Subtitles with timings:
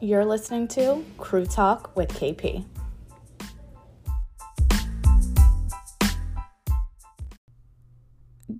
[0.00, 2.64] You're listening to Crew Talk with KP.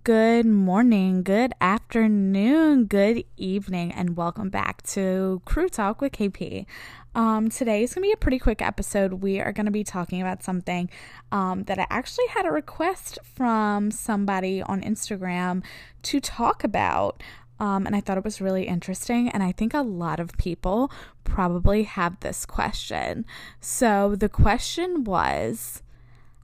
[0.03, 6.67] Good morning, good afternoon, good evening, and welcome back to Crew Talk with KP.
[7.15, 9.15] Um, today is going to be a pretty quick episode.
[9.15, 10.91] We are going to be talking about something
[11.31, 15.63] um, that I actually had a request from somebody on Instagram
[16.03, 17.23] to talk about.
[17.61, 19.29] Um, and I thought it was really interesting.
[19.29, 20.91] And I think a lot of people
[21.25, 23.25] probably have this question.
[23.61, 25.83] So the question was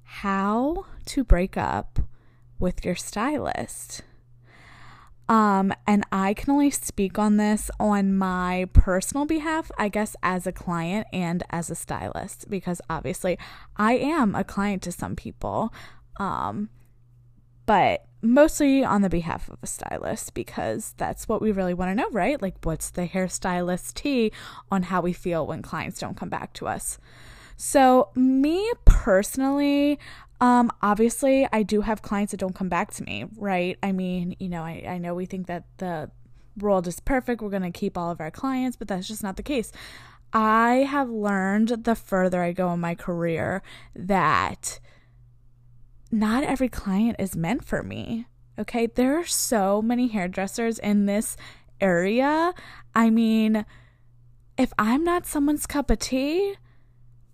[0.02, 2.00] how to break up
[2.58, 4.02] with your stylist.
[5.28, 10.46] Um, and I can only speak on this on my personal behalf, I guess, as
[10.46, 13.38] a client and as a stylist, because obviously
[13.76, 15.72] I am a client to some people.
[16.18, 16.68] Um,
[17.66, 21.94] but mostly on the behalf of a stylist because that's what we really want to
[21.94, 22.40] know, right?
[22.40, 24.32] Like, what's the hairstylist tea
[24.70, 26.98] on how we feel when clients don't come back to us?
[27.56, 29.98] So, me personally,
[30.40, 33.78] um, obviously, I do have clients that don't come back to me, right?
[33.82, 36.10] I mean, you know, I, I know we think that the
[36.58, 37.42] world is perfect.
[37.42, 39.70] We're going to keep all of our clients, but that's just not the case.
[40.32, 43.62] I have learned the further I go in my career
[43.94, 44.80] that
[46.14, 48.26] not every client is meant for me.
[48.58, 48.86] Okay.
[48.86, 51.36] There are so many hairdressers in this
[51.80, 52.54] area.
[52.94, 53.66] I mean,
[54.56, 56.54] if I'm not someone's cup of tea,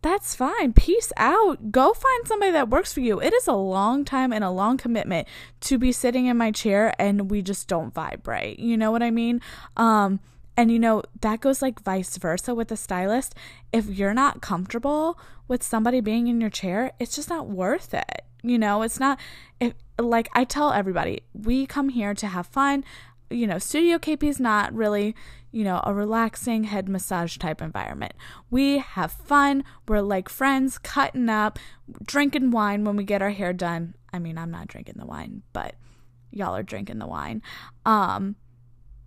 [0.02, 0.72] that's fine.
[0.72, 1.70] Peace out.
[1.70, 3.20] Go find somebody that works for you.
[3.20, 5.28] It is a long time and a long commitment
[5.60, 8.58] to be sitting in my chair and we just don't vibe right.
[8.58, 9.42] You know what I mean?
[9.76, 10.20] Um,
[10.56, 13.34] and you know, that goes like vice versa with a stylist.
[13.72, 18.24] If you're not comfortable with somebody being in your chair, it's just not worth it.
[18.42, 19.18] You know, it's not
[19.98, 22.84] like I tell everybody, we come here to have fun.
[23.30, 25.14] You know, Studio KP is not really,
[25.52, 28.12] you know, a relaxing head massage type environment.
[28.50, 29.64] We have fun.
[29.86, 31.58] We're like friends, cutting up,
[32.04, 33.94] drinking wine when we get our hair done.
[34.12, 35.76] I mean, I'm not drinking the wine, but
[36.32, 37.42] y'all are drinking the wine.
[37.86, 38.36] Um,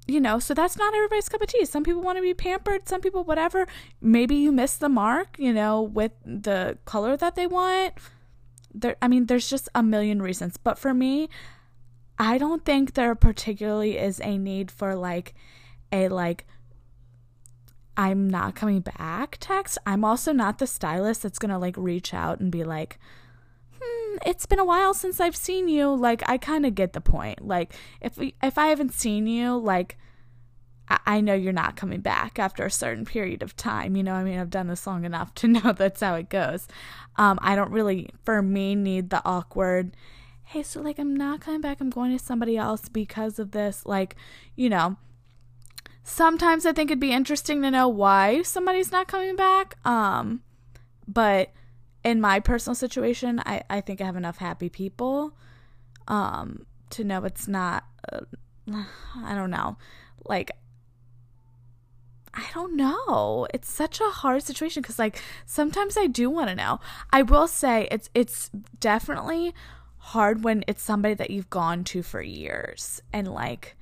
[0.08, 1.66] you know, so that's not everybody's cup of tea.
[1.66, 3.68] Some people want to be pampered, some people whatever.
[4.02, 7.94] Maybe you miss the mark, you know, with the color that they want
[8.74, 10.58] there I mean there's just a million reasons.
[10.58, 11.30] But for me,
[12.18, 15.34] I don't think there particularly is a need for like
[15.92, 16.46] a like
[17.96, 19.78] I'm not coming back text.
[19.86, 22.98] I'm also not the stylist that's going to like reach out and be like,
[23.80, 27.02] "Hmm, it's been a while since I've seen you." Like I kind of get the
[27.02, 27.46] point.
[27.46, 29.98] Like if we, if I haven't seen you, like
[30.90, 33.96] I know you're not coming back after a certain period of time.
[33.96, 36.68] You know, I mean, I've done this long enough to know that's how it goes.
[37.16, 39.96] Um, I don't really, for me, need the awkward,
[40.46, 41.80] hey, so like, I'm not coming back.
[41.80, 43.86] I'm going to somebody else because of this.
[43.86, 44.16] Like,
[44.56, 44.98] you know,
[46.04, 49.76] sometimes I think it'd be interesting to know why somebody's not coming back.
[49.86, 50.42] Um,
[51.08, 51.52] but
[52.04, 55.36] in my personal situation, I, I think I have enough happy people
[56.08, 58.22] um, to know it's not, uh,
[59.24, 59.78] I don't know.
[60.26, 60.52] Like,
[62.34, 63.48] I don't know.
[63.54, 66.80] It's such a hard situation because like sometimes I do want to know.
[67.12, 68.50] I will say it's it's
[68.80, 69.54] definitely
[69.98, 73.78] hard when it's somebody that you've gone to for years and like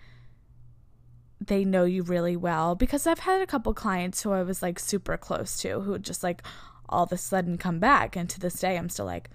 [1.39, 4.77] they know you really well because I've had a couple clients who I was like
[4.77, 6.43] super close to who just like
[6.87, 9.29] all of a sudden come back and to this day I'm still like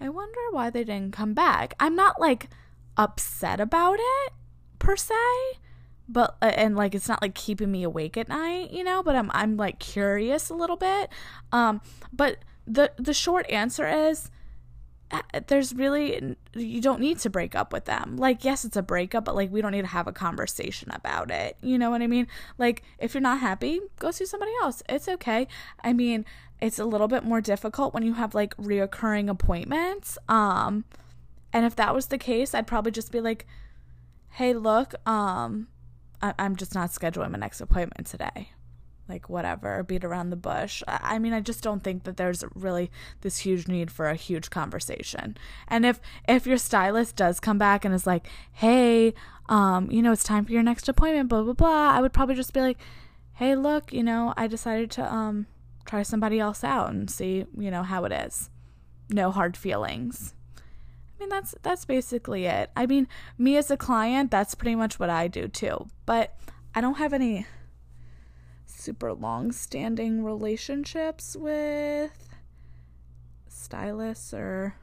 [0.00, 1.74] I wonder why they didn't come back.
[1.80, 2.48] I'm not like
[2.96, 4.32] upset about it
[4.78, 5.14] per se
[6.08, 9.16] but uh, and like it's not like keeping me awake at night you know but
[9.16, 11.10] i'm i'm like curious a little bit.
[11.52, 11.80] Um
[12.12, 14.30] but the the short answer is
[15.10, 18.16] uh, there's really you don't need to break up with them.
[18.16, 21.30] Like yes it's a breakup but like we don't need to have a conversation about
[21.30, 21.56] it.
[21.62, 22.26] You know what i mean?
[22.58, 24.82] Like if you're not happy go see somebody else.
[24.88, 25.46] It's okay.
[25.82, 26.24] I mean
[26.60, 30.18] it's a little bit more difficult when you have like reoccurring appointments.
[30.28, 30.84] Um
[31.52, 33.46] and if that was the case i'd probably just be like
[34.32, 35.68] hey look um
[36.22, 38.50] I- am just not scheduling my next appointment today.
[39.08, 40.82] Like, whatever, beat around the bush.
[40.88, 42.90] I mean, I just don't think that there's really
[43.20, 45.36] this huge need for a huge conversation.
[45.68, 49.14] And if if your stylist does come back and is like, hey,
[49.48, 52.34] um, you know, it's time for your next appointment, blah blah blah, I would probably
[52.34, 52.78] just be like,
[53.34, 55.46] hey, look, you know, I decided to um
[55.84, 58.50] try somebody else out and see, you know, how it is.
[59.08, 60.34] No hard feelings.
[61.16, 62.70] I mean that's that's basically it.
[62.76, 63.08] I mean,
[63.38, 65.86] me as a client, that's pretty much what I do too.
[66.04, 66.36] But
[66.74, 67.46] I don't have any
[68.66, 72.28] super long-standing relationships with
[73.48, 74.76] stylists or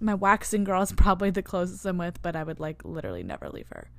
[0.00, 3.48] my waxing girl is probably the closest I'm with, but I would like literally never
[3.50, 3.90] leave her.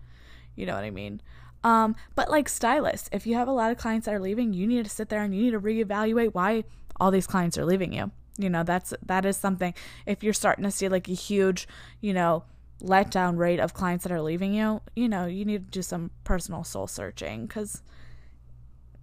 [0.56, 1.22] You know what I mean?
[1.64, 4.68] Um, but like stylists, if you have a lot of clients that are leaving, you
[4.68, 6.64] need to sit there and you need to reevaluate why
[7.00, 8.12] all these clients are leaving you.
[8.38, 9.74] You know, that's that is something
[10.06, 11.68] if you're starting to see like a huge,
[12.02, 12.44] you know,
[12.82, 16.12] letdown rate of clients that are leaving you, you know, you need to do some
[16.24, 17.82] personal soul searching cuz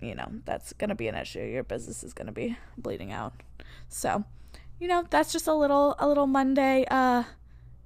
[0.00, 1.40] you know, that's going to be an issue.
[1.40, 3.34] Your business is going to be bleeding out.
[3.88, 4.24] So,
[4.80, 7.22] you know, that's just a little a little Monday uh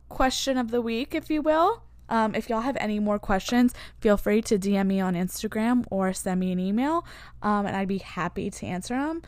[0.08, 1.82] question of the week, if you will.
[2.08, 6.12] Um, if y'all have any more questions, feel free to DM me on Instagram or
[6.12, 7.04] send me an email,
[7.42, 9.22] um, and I'd be happy to answer them.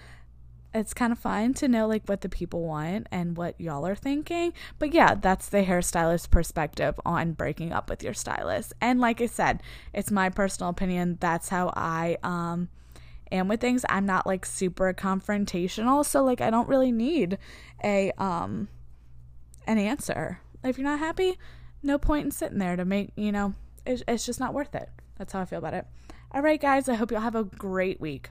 [0.74, 3.94] It's kind of fun to know like what the people want and what y'all are
[3.94, 4.52] thinking.
[4.78, 8.74] But yeah, that's the hairstylist perspective on breaking up with your stylist.
[8.80, 9.62] And like I said,
[9.94, 11.16] it's my personal opinion.
[11.20, 12.68] That's how I um
[13.32, 13.84] am with things.
[13.88, 17.38] I'm not like super confrontational, so like I don't really need
[17.82, 18.68] a um
[19.66, 20.40] an answer.
[20.62, 21.38] If you're not happy,
[21.82, 23.54] no point in sitting there to make, you know,
[23.86, 24.90] it's, it's just not worth it.
[25.16, 25.86] That's how I feel about it.
[26.32, 28.30] All right, guys, I hope y'all have a great week.